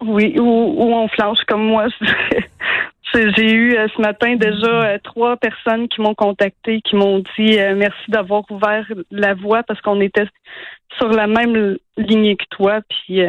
Oui, 0.00 0.36
ou, 0.38 0.42
ou 0.42 0.94
on 0.94 1.08
flanche 1.08 1.38
comme 1.46 1.64
moi. 1.64 1.88
J'ai 3.14 3.52
eu 3.52 3.74
euh, 3.74 3.88
ce 3.96 4.00
matin 4.00 4.36
déjà 4.36 4.66
euh, 4.66 4.98
trois 5.02 5.36
personnes 5.36 5.88
qui 5.88 6.00
m'ont 6.00 6.14
contacté, 6.14 6.80
qui 6.82 6.94
m'ont 6.94 7.22
dit 7.36 7.58
euh, 7.58 7.74
merci 7.74 8.10
d'avoir 8.10 8.42
ouvert 8.50 8.86
la 9.10 9.34
voie 9.34 9.62
parce 9.62 9.80
qu'on 9.80 10.00
était 10.00 10.26
sur 10.98 11.08
la 11.08 11.26
même 11.26 11.76
lignée 11.96 12.36
que 12.36 12.44
toi, 12.50 12.80
puis 12.88 13.20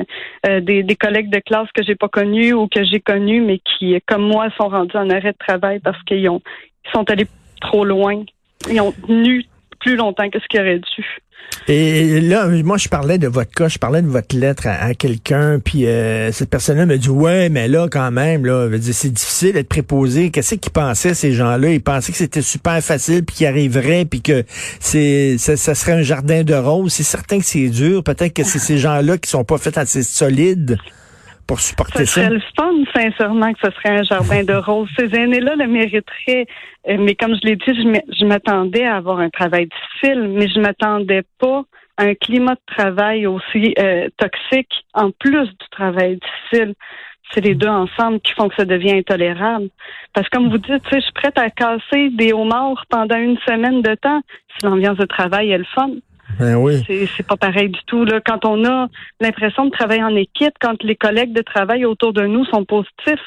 des, 0.46 0.82
des, 0.82 0.96
collègues 0.96 1.30
de 1.30 1.40
classe 1.40 1.68
que 1.74 1.84
j'ai 1.84 1.96
pas 1.96 2.08
connus 2.08 2.54
ou 2.54 2.68
que 2.68 2.84
j'ai 2.86 3.02
connus, 3.02 3.42
mais 3.42 3.60
qui, 3.60 4.00
comme 4.08 4.24
moi, 4.24 4.48
sont 4.58 4.70
rendus 4.70 4.96
en 4.96 5.10
arrêt 5.10 5.34
de 5.34 5.38
travail 5.38 5.80
parce 5.80 6.02
qu'ils 6.04 6.28
ont 6.30 6.42
ils 6.86 6.92
sont 6.92 7.10
allés 7.12 7.28
trop 7.62 7.84
loin. 7.84 8.24
Ils 8.72 8.80
ont 8.82 8.94
tenu 8.94 9.46
plus 9.80 9.98
longtemps 9.98 10.30
que 10.30 10.40
ce 10.40 10.48
qu'ils 10.48 10.62
auraient 10.62 10.80
dû. 10.80 11.20
Et 11.72 12.20
là, 12.20 12.48
moi, 12.48 12.78
je 12.78 12.90
parlais 12.90 13.20
de 13.20 13.28
votre 13.28 13.52
cas, 13.52 13.68
je 13.68 13.78
parlais 13.78 14.02
de 14.02 14.08
votre 14.08 14.36
lettre 14.36 14.64
à, 14.66 14.96
quelqu'un, 14.96 15.60
puis 15.60 15.86
euh, 15.86 16.32
cette 16.32 16.50
personne-là 16.50 16.88
me 16.88 16.98
dit, 16.98 17.10
ouais, 17.10 17.50
mais 17.50 17.68
là, 17.68 17.88
quand 17.92 18.10
même, 18.10 18.44
là, 18.44 18.68
c'est 18.92 19.14
difficile 19.14 19.54
d'être 19.54 19.70
préposé. 19.70 20.32
Qu'est-ce 20.32 20.56
qu'ils 20.56 20.72
pensaient 20.72 21.14
ces 21.14 21.32
gens-là? 21.34 21.70
Ils 21.70 21.82
pensaient 21.82 22.12
que 22.12 22.18
c'était 22.18 22.42
super 22.42 22.82
facile, 22.82 23.24
puis 23.24 23.36
qu'ils 23.36 23.48
arriveraient, 23.48 24.06
puis 24.06 24.24
que 24.24 24.46
c'est, 24.80 25.38
ça, 25.38 25.76
serait 25.76 25.92
un 25.92 26.02
jardin 26.02 26.44
de 26.44 26.56
roses. 26.56 26.94
C'est 26.94 27.04
certain 27.04 27.38
que 27.38 27.46
c'est 27.46 27.70
dur. 27.70 28.04
Peut-être 28.04 28.34
que 28.34 28.44
c'est 28.44 28.58
ces 28.58 28.80
gens-là 28.80 29.20
qui 29.20 29.30
sont 29.30 29.44
pas 29.44 29.60
faits 29.60 29.78
assez 29.78 30.02
solides 30.02 30.76
pour 31.50 31.62
supporter 31.62 32.06
ça. 32.06 32.22
Serait 32.22 32.30
le 32.30 32.42
fun, 32.56 32.72
sincèrement, 32.96 33.52
que 33.54 33.60
ce 33.64 33.72
serait 33.72 33.98
un 33.98 34.04
jardin 34.04 34.44
de 34.44 34.54
roses. 34.54 34.88
Ces 34.96 35.16
aînés-là 35.16 35.56
le 35.56 35.66
mériteraient. 35.66 36.46
Euh, 36.88 36.98
mais 37.00 37.16
comme 37.16 37.34
je 37.34 37.48
l'ai 37.48 37.56
dit, 37.56 37.74
je 38.20 38.24
m'attendais 38.24 38.86
à 38.86 38.98
avoir 38.98 39.18
un 39.18 39.32
travail 39.32 39.68
difficile, 39.68 40.28
mais 40.30 40.48
je 40.48 40.60
m'attendais 40.60 41.24
pas 41.40 41.64
à 41.98 42.04
un 42.04 42.14
climat 42.14 42.54
de 42.54 42.76
travail 42.78 43.26
aussi 43.26 43.74
euh, 43.80 44.10
toxique, 44.18 44.86
en 44.94 45.10
plus 45.10 45.48
du 45.48 45.68
travail 45.72 46.20
difficile. 46.20 46.76
C'est 47.32 47.42
les 47.42 47.56
deux 47.56 47.68
ensemble 47.68 48.20
qui 48.20 48.34
font 48.34 48.48
que 48.48 48.56
ça 48.56 48.66
devient 48.66 48.94
intolérable. 48.94 49.70
Parce 50.14 50.30
que 50.30 50.38
comme 50.38 50.50
vous 50.52 50.60
dites, 50.60 50.84
je 50.92 51.00
suis 51.00 51.14
prête 51.14 51.40
à 51.40 51.50
casser 51.50 52.12
des 52.12 52.32
homards 52.32 52.86
pendant 52.90 53.18
une 53.18 53.40
semaine 53.40 53.82
de 53.82 53.96
temps 53.96 54.22
si 54.52 54.68
l'ambiance 54.68 54.98
de 54.98 55.06
travail 55.06 55.50
est 55.50 55.58
le 55.58 55.66
fun. 55.74 55.90
Ben 56.38 56.56
oui. 56.56 56.84
C'est 57.18 57.26
pas 57.26 57.38
pareil 57.38 57.70
du 57.70 57.80
tout. 57.86 58.06
Là. 58.06 58.22
Quand 58.26 58.46
on 58.46 58.66
a 58.66 58.88
l'impression 59.20 59.66
de 59.66 59.72
travailler 59.72 60.04
en 60.04 60.16
équipe, 60.16 60.54
quand 60.62 60.82
les 60.84 60.96
collègues 60.96 61.34
de 61.34 61.42
travail 61.42 61.86
autour 61.86 62.14
de 62.14 62.26
nous 62.26 62.46
sont 62.46 62.66
positifs, 62.66 63.26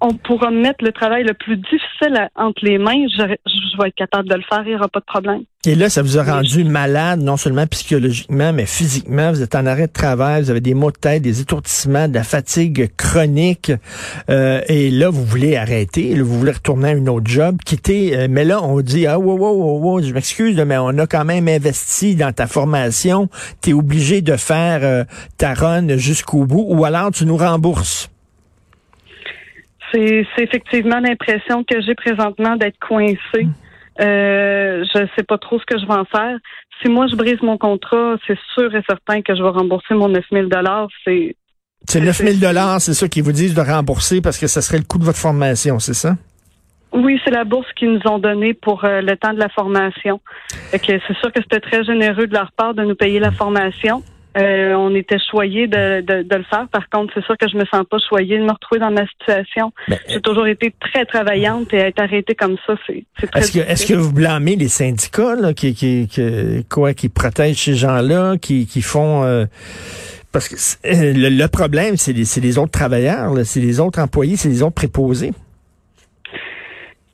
on 0.00 0.14
pourra 0.14 0.50
mettre 0.50 0.84
le 0.84 0.92
travail 0.92 1.24
le 1.24 1.34
plus 1.34 1.56
difficile 1.56 2.28
entre 2.34 2.64
les 2.64 2.78
mains, 2.78 3.06
je, 3.16 3.26
vais 3.26 3.88
être 3.88 3.94
capable 3.94 4.28
de 4.28 4.34
le 4.34 4.42
faire, 4.42 4.62
il 4.64 4.70
n'y 4.70 4.74
aura 4.74 4.88
pas 4.88 5.00
de 5.00 5.04
problème. 5.04 5.42
Et 5.66 5.74
là, 5.74 5.90
ça 5.90 6.00
vous 6.00 6.16
a 6.16 6.22
rendu 6.22 6.64
malade, 6.64 7.20
non 7.20 7.36
seulement 7.36 7.66
psychologiquement, 7.66 8.52
mais 8.54 8.64
physiquement. 8.64 9.30
Vous 9.30 9.42
êtes 9.42 9.54
en 9.54 9.66
arrêt 9.66 9.88
de 9.88 9.92
travail, 9.92 10.42
vous 10.42 10.50
avez 10.50 10.62
des 10.62 10.72
maux 10.72 10.90
de 10.90 10.96
tête, 10.96 11.22
des 11.22 11.42
étourdissements, 11.42 12.08
de 12.08 12.14
la 12.14 12.24
fatigue 12.24 12.90
chronique. 12.96 13.70
Euh, 14.30 14.62
et 14.68 14.90
là, 14.90 15.10
vous 15.10 15.22
voulez 15.22 15.56
arrêter, 15.56 16.18
vous 16.18 16.38
voulez 16.38 16.52
retourner 16.52 16.88
à 16.88 16.92
une 16.92 17.10
autre 17.10 17.30
job, 17.30 17.58
quitter. 17.64 18.16
Euh, 18.16 18.26
mais 18.30 18.44
là, 18.44 18.62
on 18.62 18.80
dit, 18.80 19.06
ah, 19.06 19.18
wow, 19.18 19.36
wow, 19.36 19.52
wow, 19.52 19.78
wow 19.80 20.02
je 20.02 20.14
m'excuse, 20.14 20.56
mais 20.56 20.78
on 20.78 20.96
a 20.96 21.06
quand 21.06 21.26
même 21.26 21.46
investi 21.46 22.16
dans 22.16 22.32
ta 22.32 22.46
formation. 22.46 23.28
Tu 23.62 23.70
es 23.70 23.72
obligé 23.74 24.22
de 24.22 24.36
faire 24.36 24.80
euh, 24.82 25.04
ta 25.36 25.52
run 25.52 25.96
jusqu'au 25.98 26.46
bout, 26.46 26.64
ou 26.68 26.86
alors 26.86 27.10
tu 27.10 27.26
nous 27.26 27.36
rembourses. 27.36 28.10
C'est 29.92 30.26
effectivement 30.38 31.00
l'impression 31.00 31.64
que 31.64 31.80
j'ai 31.80 31.94
présentement 31.94 32.56
d'être 32.56 32.78
coincée. 32.78 33.44
Hmm. 33.44 33.52
Euh, 34.00 34.84
je 34.94 35.06
sais 35.16 35.24
pas 35.24 35.36
trop 35.36 35.58
ce 35.58 35.66
que 35.66 35.78
je 35.78 35.86
vais 35.86 35.92
en 35.92 36.04
faire. 36.04 36.38
Si 36.80 36.88
moi 36.88 37.06
je 37.08 37.16
brise 37.16 37.42
mon 37.42 37.58
contrat, 37.58 38.16
c'est 38.26 38.38
sûr 38.54 38.74
et 38.74 38.82
certain 38.88 39.20
que 39.20 39.34
je 39.34 39.42
vais 39.42 39.48
rembourser 39.48 39.94
mon 39.94 40.08
9 40.08 40.24
000 40.32 40.48
C'est 41.04 41.36
c'est 41.86 42.00
9 42.00 42.16
000 42.16 42.78
c'est 42.78 42.94
ça 42.94 43.08
qu'ils 43.08 43.22
vous 43.22 43.32
disent 43.32 43.54
de 43.54 43.60
rembourser 43.60 44.20
parce 44.20 44.38
que 44.38 44.46
ce 44.46 44.60
serait 44.60 44.78
le 44.78 44.84
coût 44.84 44.98
de 44.98 45.04
votre 45.04 45.18
formation, 45.18 45.78
c'est 45.78 45.94
ça? 45.94 46.16
Oui, 46.92 47.20
c'est 47.24 47.30
la 47.30 47.44
bourse 47.44 47.66
qu'ils 47.76 47.92
nous 47.92 48.00
ont 48.10 48.18
donnée 48.18 48.52
pour 48.52 48.84
euh, 48.84 49.00
le 49.00 49.16
temps 49.16 49.32
de 49.32 49.38
la 49.38 49.48
formation. 49.48 50.20
C'est 50.72 50.80
sûr 50.80 51.32
que 51.32 51.40
c'était 51.40 51.60
très 51.60 51.84
généreux 51.84 52.26
de 52.26 52.34
leur 52.34 52.52
part 52.52 52.74
de 52.74 52.82
nous 52.82 52.96
payer 52.96 53.20
la 53.20 53.30
formation. 53.30 54.02
Euh, 54.36 54.74
on 54.74 54.94
était 54.94 55.18
choyés 55.30 55.66
de, 55.66 56.02
de, 56.02 56.36
le 56.36 56.44
faire. 56.44 56.68
Par 56.68 56.88
contre, 56.88 57.12
c'est 57.14 57.24
sûr 57.24 57.36
que 57.36 57.48
je 57.48 57.56
me 57.56 57.64
sens 57.64 57.84
pas 57.90 57.98
choyée 58.08 58.38
de 58.38 58.44
me 58.44 58.52
retrouver 58.52 58.80
dans 58.80 58.92
ma 58.92 59.04
situation. 59.06 59.72
J'ai 60.08 60.20
toujours 60.20 60.46
été 60.46 60.72
très 60.78 61.04
travaillante 61.04 61.72
et 61.74 61.78
être 61.78 62.00
arrêtée 62.00 62.36
comme 62.36 62.56
ça, 62.66 62.74
c'est 62.86 63.04
très 63.16 63.40
Est-ce 63.40 63.52
que, 63.52 63.58
est-ce 63.58 63.86
que 63.86 63.94
vous 63.94 64.12
blâmez 64.12 64.54
les 64.54 64.68
syndicats 64.68 65.34
là, 65.34 65.52
qui, 65.52 65.74
qui, 65.74 66.06
qui, 66.06 66.64
quoi, 66.70 66.94
qui 66.94 67.08
protègent 67.08 67.64
ces 67.64 67.74
gens-là, 67.74 68.36
qui, 68.38 68.66
qui 68.66 68.82
font... 68.82 69.24
Euh, 69.24 69.46
parce 70.32 70.48
que 70.48 70.54
euh, 70.86 71.12
le, 71.12 71.46
problème, 71.48 71.96
c'est 71.96 72.12
les, 72.12 72.22
les, 72.40 72.58
autres 72.58 72.70
travailleurs, 72.70 73.32
c'est 73.44 73.58
les 73.58 73.80
autres 73.80 73.98
employés, 73.98 74.36
c'est 74.36 74.48
les 74.48 74.62
autres 74.62 74.76
préposés. 74.76 75.32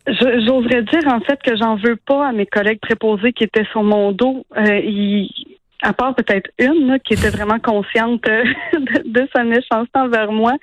J'oserais 0.06 0.82
dire 0.82 1.12
en 1.12 1.20
fait 1.20 1.40
que 1.42 1.56
j'en 1.56 1.76
veux 1.76 1.96
pas 1.96 2.28
à 2.28 2.32
mes 2.32 2.46
collègues 2.46 2.78
préposés 2.80 3.32
qui 3.32 3.42
étaient 3.42 3.66
sur 3.72 3.82
mon 3.82 4.12
dos. 4.12 4.44
Euh, 4.56 4.78
ils, 4.84 5.55
à 5.82 5.92
part 5.92 6.14
peut-être 6.14 6.50
une 6.58 6.98
qui 7.00 7.14
était 7.14 7.30
vraiment 7.30 7.58
consciente 7.58 8.26
euh, 8.28 8.44
de, 9.04 9.28
sa 9.34 9.44
méchanceté 9.44 9.98
envers 9.98 10.32
moi, 10.32 10.54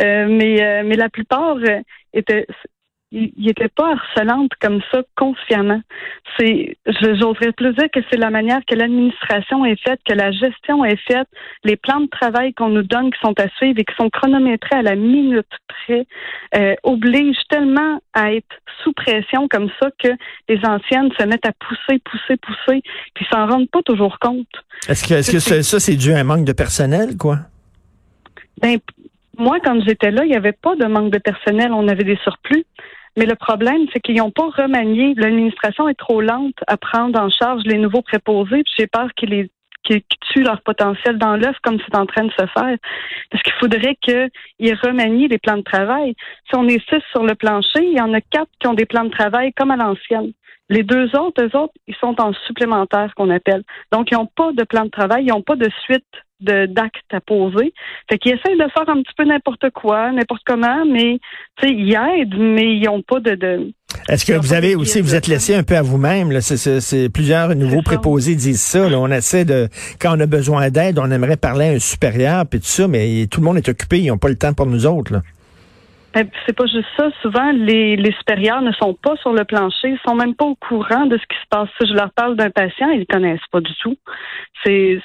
euh, 0.00 0.26
mais 0.28 0.62
euh, 0.62 0.82
mais 0.84 0.96
la 0.96 1.08
plupart 1.08 1.56
étaient 2.12 2.46
il 3.10 3.32
n'était 3.38 3.68
pas 3.68 3.92
harcelante 3.92 4.52
comme 4.60 4.80
ça 4.92 5.02
consciemment. 5.16 5.80
C'est, 6.38 6.76
j'oserais 6.86 7.52
plus 7.52 7.72
dire 7.74 7.88
que 7.92 8.00
c'est 8.10 8.18
la 8.18 8.30
manière 8.30 8.60
que 8.66 8.74
l'administration 8.74 9.64
est 9.64 9.80
faite, 9.82 10.00
que 10.06 10.12
la 10.12 10.30
gestion 10.30 10.84
est 10.84 11.00
faite, 11.08 11.26
les 11.64 11.76
plans 11.76 12.00
de 12.00 12.08
travail 12.08 12.52
qu'on 12.52 12.68
nous 12.68 12.82
donne 12.82 13.10
qui 13.10 13.18
sont 13.20 13.34
à 13.40 13.48
suivre 13.56 13.78
et 13.78 13.84
qui 13.84 13.94
sont 13.96 14.10
chronométrés 14.10 14.76
à 14.76 14.82
la 14.82 14.94
minute 14.94 15.48
près, 15.68 16.06
euh, 16.56 16.74
obligent 16.82 17.40
tellement 17.48 18.00
à 18.12 18.32
être 18.32 18.56
sous 18.82 18.92
pression 18.92 19.48
comme 19.48 19.70
ça 19.80 19.88
que 20.02 20.08
les 20.48 20.60
anciennes 20.64 21.10
se 21.18 21.24
mettent 21.24 21.46
à 21.46 21.52
pousser, 21.52 22.00
pousser, 22.00 22.36
pousser, 22.36 22.82
puis 23.14 23.26
s'en 23.32 23.46
rendent 23.46 23.70
pas 23.70 23.82
toujours 23.82 24.18
compte. 24.18 24.46
Est-ce 24.88 25.08
que, 25.08 25.14
est-ce 25.14 25.32
que 25.32 25.62
ça, 25.62 25.80
c'est 25.80 25.96
dû 25.96 26.12
à 26.12 26.18
un 26.18 26.24
manque 26.24 26.44
de 26.44 26.52
personnel, 26.52 27.16
quoi? 27.16 27.38
Ben, 28.60 28.78
moi, 29.38 29.58
quand 29.64 29.80
j'étais 29.86 30.10
là, 30.10 30.24
il 30.24 30.30
n'y 30.30 30.36
avait 30.36 30.52
pas 30.52 30.74
de 30.76 30.86
manque 30.86 31.12
de 31.12 31.18
personnel. 31.18 31.72
On 31.72 31.86
avait 31.88 32.04
des 32.04 32.18
surplus. 32.24 32.66
Mais 33.16 33.26
le 33.26 33.34
problème, 33.34 33.86
c'est 33.92 34.00
qu'ils 34.00 34.16
n'ont 34.16 34.30
pas 34.30 34.48
remanié. 34.56 35.14
L'administration 35.16 35.88
est 35.88 35.98
trop 35.98 36.20
lente 36.20 36.56
à 36.66 36.76
prendre 36.76 37.18
en 37.20 37.30
charge 37.30 37.62
les 37.64 37.78
nouveaux 37.78 38.02
préposés. 38.02 38.62
J'ai 38.76 38.86
peur 38.86 39.08
qu'ils 39.16 39.48
tuent 39.84 40.42
leur 40.42 40.60
potentiel 40.62 41.18
dans 41.18 41.36
l'œuf 41.36 41.56
comme 41.62 41.78
c'est 41.80 41.96
en 41.96 42.06
train 42.06 42.24
de 42.24 42.32
se 42.32 42.46
faire. 42.46 42.76
Parce 43.30 43.42
qu'il 43.42 43.54
faudrait 43.54 43.96
qu'ils 43.96 44.30
remanient 44.82 45.28
les 45.28 45.38
plans 45.38 45.56
de 45.56 45.62
travail. 45.62 46.14
Si 46.48 46.56
on 46.56 46.68
est 46.68 46.82
six 46.88 47.02
sur 47.10 47.24
le 47.24 47.34
plancher, 47.34 47.82
il 47.82 47.96
y 47.96 48.00
en 48.00 48.12
a 48.12 48.20
quatre 48.20 48.50
qui 48.60 48.66
ont 48.66 48.74
des 48.74 48.86
plans 48.86 49.04
de 49.04 49.10
travail 49.10 49.52
comme 49.54 49.70
à 49.70 49.76
l'ancienne. 49.76 50.32
Les 50.70 50.82
deux 50.82 51.16
autres, 51.16 51.42
eux 51.42 51.56
autres, 51.56 51.72
ils 51.86 51.96
sont 51.96 52.20
en 52.20 52.34
supplémentaire, 52.46 53.14
qu'on 53.14 53.30
appelle. 53.30 53.62
Donc, 53.90 54.10
ils 54.10 54.16
n'ont 54.16 54.26
pas 54.26 54.52
de 54.52 54.64
plan 54.64 54.84
de 54.84 54.90
travail, 54.90 55.24
ils 55.24 55.30
n'ont 55.30 55.42
pas 55.42 55.56
de 55.56 55.70
suite 55.84 56.04
d'actes 56.40 57.12
à 57.12 57.20
poser. 57.20 57.72
Fait 58.10 58.18
qu'ils 58.18 58.34
essayent 58.34 58.58
de 58.58 58.70
faire 58.72 58.88
un 58.88 59.02
petit 59.02 59.14
peu 59.16 59.24
n'importe 59.24 59.70
quoi, 59.70 60.12
n'importe 60.12 60.42
comment, 60.46 60.84
mais 60.86 61.18
ils 61.62 61.94
aident, 61.94 62.38
mais 62.38 62.76
ils 62.76 62.84
n'ont 62.84 63.02
pas 63.02 63.20
de, 63.20 63.34
de 63.34 63.72
est-ce 64.08 64.24
que 64.24 64.32
vous 64.32 64.52
avez 64.52 64.74
aussi, 64.74 65.00
vous 65.00 65.14
êtes 65.14 65.26
laissé 65.26 65.54
un 65.54 65.62
peu 65.62 65.76
à 65.76 65.82
vous-même? 65.82 66.40
C'est, 66.40 67.08
plusieurs 67.12 67.54
nouveaux 67.54 67.82
préposés 67.82 68.34
disent 68.34 68.60
ça. 68.60 68.86
On 68.86 69.10
essaie 69.10 69.44
de, 69.44 69.68
quand 70.00 70.16
on 70.16 70.20
a 70.20 70.26
besoin 70.26 70.70
d'aide, 70.70 70.98
on 70.98 71.10
aimerait 71.10 71.36
parler 71.36 71.68
à 71.68 71.72
un 71.72 71.78
supérieur, 71.78 72.44
puis 72.48 72.60
tout 72.60 72.66
ça, 72.66 72.86
mais 72.86 73.26
tout 73.30 73.40
le 73.40 73.46
monde 73.46 73.56
est 73.56 73.68
occupé, 73.68 74.00
ils 74.00 74.08
n'ont 74.08 74.18
pas 74.18 74.28
le 74.28 74.36
temps 74.36 74.52
pour 74.52 74.66
nous 74.66 74.86
autres. 74.86 75.12
Là. 75.12 75.20
Ben, 76.14 76.26
c'est 76.46 76.56
pas 76.56 76.64
juste 76.66 76.88
ça. 76.96 77.08
Souvent, 77.22 77.52
les, 77.52 77.96
les 77.96 78.12
supérieurs 78.12 78.62
ne 78.62 78.72
sont 78.72 78.94
pas 78.94 79.16
sur 79.16 79.32
le 79.32 79.44
plancher, 79.44 79.88
ils 79.90 80.00
sont 80.06 80.14
même 80.14 80.34
pas 80.34 80.46
au 80.46 80.56
courant 80.56 81.06
de 81.06 81.16
ce 81.18 81.22
qui 81.22 81.36
se 81.36 81.48
passe. 81.50 81.68
Si 81.80 81.86
je 81.86 81.94
leur 81.94 82.10
parle 82.12 82.36
d'un 82.36 82.50
patient, 82.50 82.88
ils 82.90 83.00
ne 83.00 83.04
connaissent 83.04 83.40
pas 83.52 83.60
du 83.60 83.72
tout. 83.82 83.96
C'est 84.64 85.00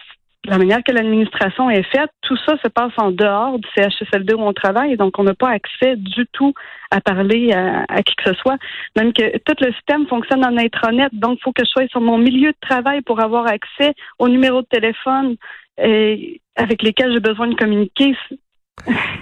la 0.46 0.58
manière 0.58 0.84
que 0.84 0.92
l'administration 0.92 1.70
est 1.70 1.84
faite, 1.84 2.10
tout 2.22 2.38
ça 2.46 2.56
se 2.64 2.68
passe 2.68 2.92
en 2.98 3.12
dehors 3.12 3.60
du 3.60 3.68
CHSLD 3.76 4.34
où 4.34 4.42
on 4.42 4.54
travaille, 4.54 4.98
donc 4.98 5.18
on 5.18 5.24
n'a 5.24 5.34
pas 5.34 5.50
accès 5.50 5.96
du 5.96 6.26
tout 6.34 6.54
à 6.92 7.00
parler 7.00 7.54
à, 7.54 8.04
qui 8.04 8.16
que 8.16 8.30
ce 8.30 8.34
soit. 8.36 8.58
Même 8.98 9.14
que 9.14 9.38
tout 9.40 9.56
le 9.62 9.72
système 9.74 10.06
fonctionne 10.08 10.46
en 10.46 10.58
intranet, 10.58 11.10
donc 11.14 11.38
il 11.40 11.44
faut 11.44 11.54
que 11.54 11.64
je 11.64 11.70
sois 11.70 11.88
sur 11.88 12.02
mon 12.02 12.18
milieu 12.18 12.52
de 12.52 12.58
travail 12.60 13.02
pour 13.02 13.22
avoir 13.22 13.48
accès 13.48 13.94
aux 14.20 14.28
numéros 14.28 14.62
de 14.62 14.68
téléphone 14.68 15.36
euh, 15.80 16.18
avec 16.56 16.84
lesquels 16.84 17.14
j'ai 17.14 17.20
besoin 17.20 17.48
de 17.48 17.56
communiquer. 17.56 18.16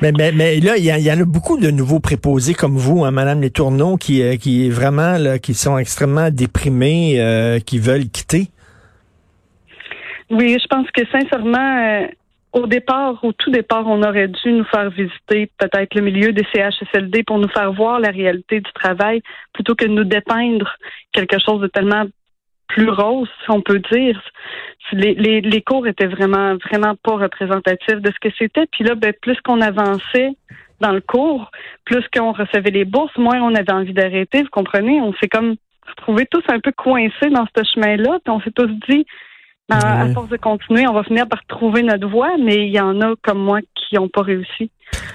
Mais, 0.02 0.12
là, 0.12 0.78
il 0.78 0.86
y, 0.86 1.12
en 1.12 1.20
a 1.20 1.26
beaucoup 1.26 1.58
de 1.58 1.70
nouveaux 1.70 2.00
préposés 2.00 2.54
comme 2.54 2.78
vous, 2.78 3.06
hein, 3.06 3.12
Madame 3.12 3.42
Les 3.42 3.52
Tourneaux, 3.52 3.98
qui, 3.98 4.24
euh, 4.24 4.36
vraiment, 4.72 5.18
là, 5.18 5.38
qui 5.38 5.54
sont 5.54 5.78
extrêmement 5.78 6.32
déprimés, 6.32 7.22
euh, 7.22 7.60
qui 7.60 7.78
veulent 7.78 8.10
quitter. 8.10 8.48
Oui, 10.32 10.58
je 10.62 10.68
pense 10.68 10.90
que 10.92 11.06
sincèrement, 11.12 11.78
euh, 11.78 12.08
au 12.54 12.66
départ, 12.66 13.24
au 13.24 13.34
tout 13.34 13.52
départ, 13.52 13.86
on 13.86 14.02
aurait 14.02 14.30
dû 14.30 14.54
nous 14.54 14.64
faire 14.64 14.90
visiter 14.90 15.52
peut-être 15.58 15.94
le 15.94 16.02
milieu 16.02 16.32
des 16.32 16.46
CHSLD 16.54 17.24
pour 17.24 17.38
nous 17.38 17.50
faire 17.50 17.74
voir 17.74 18.00
la 18.00 18.12
réalité 18.12 18.62
du 18.62 18.72
travail 18.74 19.22
plutôt 19.54 19.76
que 19.76 19.86
de 19.86 19.92
nous 19.92 20.06
dépeindre 20.06 20.78
quelque 21.12 21.38
chose 21.38 21.60
de 21.60 21.68
tellement 21.68 22.06
plus 22.68 22.90
rose, 22.90 23.28
si 23.44 23.52
on 23.52 23.62
peut 23.62 23.82
dire. 23.92 24.22
Les, 24.94 25.14
les, 25.16 25.42
les 25.42 25.62
cours 25.62 25.86
étaient 25.86 26.08
vraiment, 26.08 26.56
vraiment 26.56 26.96
pas 27.04 27.18
représentatifs 27.18 28.00
de 28.02 28.12
ce 28.12 28.30
que 28.30 28.34
c'était. 28.38 28.68
Puis 28.72 28.86
là, 28.86 28.96
ben, 28.96 29.14
plus 29.22 29.40
qu'on 29.42 29.60
avançait 29.60 30.32
dans 30.80 30.92
le 30.94 31.02
cours, 31.02 31.52
plus 31.86 32.04
qu'on 32.14 32.32
recevait 32.32 32.72
les 32.72 32.86
bourses, 32.86 33.16
moins 33.18 33.42
on 33.42 33.54
avait 33.54 33.74
envie 33.74 33.94
d'arrêter. 33.94 34.44
Vous 34.44 34.50
comprenez? 34.50 35.02
On 35.02 35.14
s'est 35.16 35.28
comme 35.28 35.56
retrouvés 35.90 36.26
tous 36.26 36.44
un 36.48 36.60
peu 36.60 36.72
coincés 36.72 37.30
dans 37.30 37.46
ce 37.56 37.64
chemin-là. 37.74 38.20
Puis 38.24 38.34
on 38.34 38.40
s'est 38.42 38.52
tous 38.52 38.72
dit, 38.90 39.06
à 39.72 40.08
force 40.14 40.30
de 40.30 40.38
continuer, 40.38 40.88
on 40.88 40.94
va 40.94 41.04
finir 41.04 41.28
par 41.28 41.40
trouver 41.48 41.84
notre 41.84 42.08
voie, 42.08 42.32
mais 42.38 42.68
il 42.68 42.72
y 42.72 42.80
en 42.80 43.00
a 43.02 43.14
comme 43.24 43.40
moi 43.40 43.60
qui 43.76 43.96
n'ont 43.96 44.10
pas 44.10 44.22
réussi. 44.22 44.70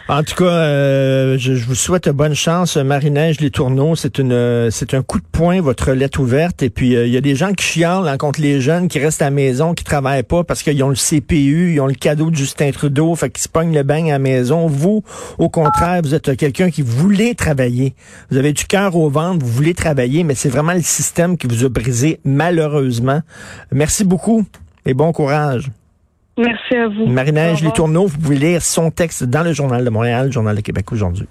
En 0.09 0.23
tout 0.23 0.37
cas, 0.37 0.45
euh, 0.45 1.37
je, 1.37 1.53
vous 1.53 1.75
souhaite 1.75 2.09
bonne 2.11 2.35
chance, 2.35 2.77
Marie-Neige 2.77 3.41
Les 3.41 3.51
Tourneaux. 3.51 3.97
C'est 3.97 4.19
une, 4.19 4.71
c'est 4.71 4.95
un 4.95 5.03
coup 5.03 5.19
de 5.19 5.27
poing 5.31 5.61
votre 5.61 5.93
lettre 5.93 6.21
ouverte. 6.21 6.63
Et 6.63 6.71
puis 6.71 6.95
euh, 6.95 7.07
il 7.07 7.13
y 7.13 7.17
a 7.17 7.21
des 7.21 7.35
gens 7.35 7.53
qui 7.53 7.65
chialent 7.65 8.07
hein, 8.07 8.17
contre 8.17 8.41
les 8.41 8.61
jeunes 8.61 8.87
qui 8.87 9.01
restent 9.01 9.23
à 9.23 9.27
la 9.27 9.31
maison, 9.33 9.75
qui 9.75 9.83
travaillent 9.83 10.23
pas 10.23 10.45
parce 10.45 10.63
qu'ils 10.63 10.83
ont 10.85 10.91
le 10.91 10.95
CPU, 10.95 11.73
ils 11.75 11.81
ont 11.81 11.89
le 11.89 11.95
cadeau 11.95 12.31
de 12.31 12.37
Justin 12.37 12.71
Trudeau, 12.71 13.17
fait 13.17 13.31
qu'ils 13.31 13.43
se 13.43 13.49
pognent 13.49 13.75
le 13.75 13.83
bain 13.83 14.07
à 14.07 14.13
la 14.13 14.19
maison. 14.21 14.69
Vous, 14.69 15.03
au 15.39 15.49
contraire, 15.49 16.03
vous 16.03 16.15
êtes 16.15 16.37
quelqu'un 16.37 16.71
qui 16.71 16.83
voulait 16.83 17.35
travailler. 17.35 17.95
Vous 18.31 18.37
avez 18.37 18.53
du 18.53 18.65
cœur 18.65 18.95
au 18.95 19.11
ventre, 19.11 19.45
vous 19.45 19.51
voulez 19.51 19.75
travailler, 19.75 20.23
mais 20.23 20.37
c'est 20.37 20.51
vraiment 20.51 20.75
le 20.75 20.83
système 20.83 21.37
qui 21.37 21.49
vous 21.49 21.65
a 21.65 21.69
brisé 21.69 22.21
malheureusement. 22.25 23.23
Merci 23.73 24.05
beaucoup 24.05 24.45
et 24.87 24.95
bon 24.95 25.13
courage. 25.13 25.71
Merci 26.39 26.77
à 26.77 26.89
vous. 26.89 27.07
Marinage 27.07 27.63
Les 27.63 27.71
Tourneaux, 27.73 28.07
vous 28.07 28.19
pouvez 28.19 28.37
lire 28.37 28.63
son 28.63 28.91
texte 28.91 29.25
dans 29.25 29.43
le 29.43 29.53
Journal 29.53 29.85
de 29.85 29.91
Montréal, 29.91 30.27
le 30.27 30.33
Journal 30.33 30.55
de 30.55 30.61
Québec 30.61 30.93
aujourd'hui. 30.93 31.27